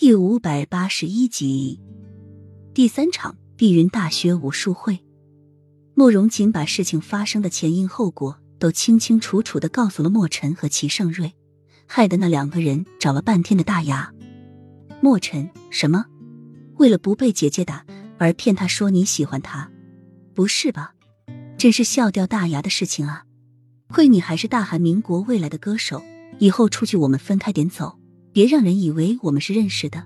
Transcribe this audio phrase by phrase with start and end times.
[0.00, 1.78] 第五百八十一集，
[2.72, 4.98] 第三场碧云大学武术会。
[5.92, 11.34] 慕容锦把事情发生的前因后果都清清楚楚的告诉了莫尘和齐盛瑞，
[11.86, 14.10] 害得那两个人找了半天的大牙。
[15.02, 16.06] 莫尘，什么？
[16.78, 17.84] 为了不被姐姐打
[18.16, 19.70] 而骗他说你喜欢他？
[20.34, 20.94] 不是吧？
[21.58, 23.26] 真是笑掉大牙的事情啊！
[23.88, 26.02] 亏你还是大韩民国未来的歌手，
[26.38, 27.99] 以后出去我们分开点走。
[28.32, 30.04] 别让人以为我们是认识的，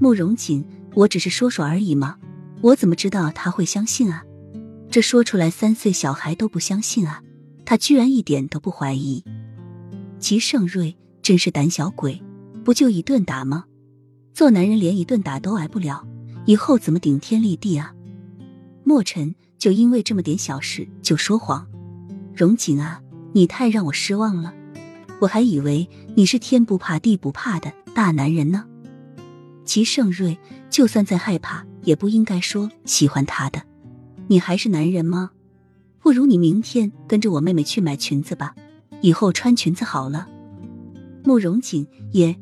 [0.00, 0.64] 慕容锦，
[0.94, 2.16] 我只是说说而已嘛，
[2.62, 4.24] 我怎么知道他会相信啊？
[4.90, 7.22] 这说出来三岁小孩都不相信啊，
[7.66, 9.22] 他居然一点都不怀疑。
[10.18, 12.22] 齐盛瑞真是胆小鬼，
[12.64, 13.66] 不就一顿打吗？
[14.32, 16.06] 做男人连一顿打都挨不了，
[16.46, 17.92] 以后怎么顶天立地啊？
[18.84, 21.66] 莫尘就因为这么点小事就说谎，
[22.34, 23.02] 荣锦啊，
[23.34, 24.54] 你太让我失望了。
[25.20, 28.64] 我还以为你是天不怕地不怕的大男人呢。
[29.64, 30.38] 齐盛瑞
[30.70, 33.62] 就算再害怕，也不应该说喜欢他的。
[34.28, 35.30] 你还是男人吗？
[36.00, 38.54] 不如你明天跟着我妹妹去买裙子吧，
[39.02, 40.28] 以后穿裙子好了。
[41.24, 42.34] 慕容锦也，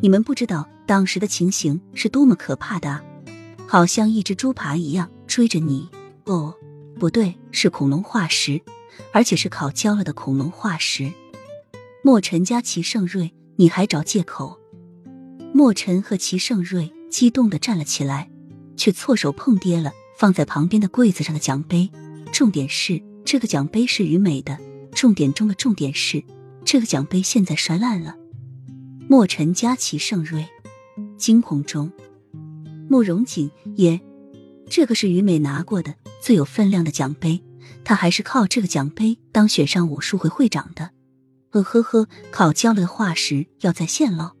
[0.00, 3.02] 你们不知道当时的情形是多么可怕的啊！
[3.66, 5.88] 好像一只猪爬一样追着你。
[6.24, 6.54] 哦，
[6.98, 8.60] 不对，是恐龙化石，
[9.12, 11.12] 而且是烤焦了的恐龙化石。
[12.04, 14.58] 莫尘加齐盛瑞，你还找借口？
[15.54, 18.28] 莫尘和齐盛瑞激动的站了起来，
[18.76, 21.88] 却错手碰跌了放在旁边的柜子上的奖杯。
[22.32, 24.58] 重点是，这个奖杯是于美的。
[24.90, 26.24] 重点中的重点是，
[26.64, 28.16] 这个奖杯现在摔烂了。
[29.08, 30.44] 莫尘加齐盛瑞
[31.16, 31.92] 惊恐中，
[32.88, 34.00] 慕容锦也，
[34.68, 37.40] 这个是于美拿过的最有分量的奖杯，
[37.84, 40.90] 他还是靠这个奖杯当选上武术会会长的。
[41.52, 44.32] 呃呵呵，烤焦了的化石要再现喽！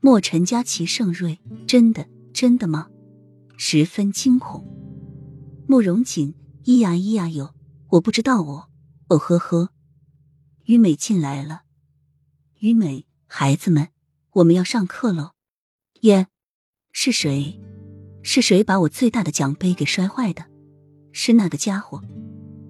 [0.00, 2.88] 莫尘加齐盛瑞，真的真的吗？
[3.56, 4.64] 十分惊恐。
[5.68, 7.54] 慕容锦，咿呀咿呀哟，
[7.90, 8.68] 我不知道哦。
[9.08, 9.70] 哦呵呵，
[10.64, 11.62] 于美进来了。
[12.58, 13.88] 于美，孩子们，
[14.32, 15.30] 我们要上课喽。
[16.00, 16.26] 耶，
[16.92, 17.60] 是谁？
[18.22, 20.44] 是谁把我最大的奖杯给摔坏的？
[21.12, 22.02] 是那个家伙。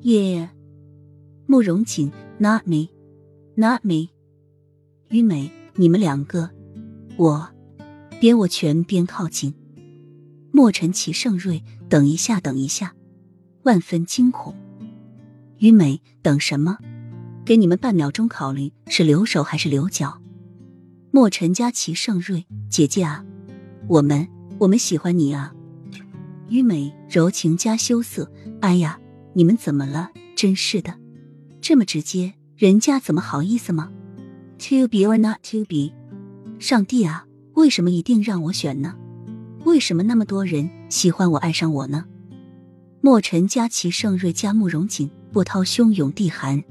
[0.02, 0.50] 耶，
[1.46, 2.88] 慕容锦，Not me。
[3.58, 4.10] Not me，
[5.08, 6.50] 于美，你们两个，
[7.16, 7.48] 我，
[8.20, 9.54] 边握拳边靠近。
[10.52, 12.94] 莫尘、齐盛瑞，等一下，等一下，
[13.62, 14.54] 万分惊恐。
[15.56, 16.76] 于美，等什么？
[17.46, 20.20] 给你们半秒钟考虑，是留手还是留脚？
[21.10, 23.24] 莫尘加齐盛瑞，姐姐啊，
[23.88, 24.28] 我们，
[24.58, 25.54] 我们喜欢你啊。
[26.50, 28.30] 于美，柔情加羞涩，
[28.60, 29.00] 哎呀，
[29.32, 30.10] 你们怎么了？
[30.36, 30.98] 真是的，
[31.62, 32.34] 这么直接。
[32.56, 33.92] 人家怎么好意思吗
[34.58, 35.92] ？To be or not to be？
[36.58, 38.94] 上帝啊，为什么一定让我选呢？
[39.66, 42.06] 为什么那么多人喜欢我，爱上我呢？
[43.02, 46.64] 莫尘加齐盛瑞加慕容锦，波涛汹涌地寒，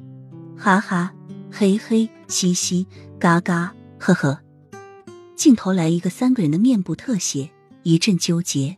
[0.58, 1.14] 哈哈，
[1.52, 2.88] 嘿嘿，嘻嘻，
[3.20, 4.40] 嘎嘎，呵呵。
[5.36, 7.52] 镜头来一个三个人的面部特写，
[7.84, 8.76] 一阵纠结。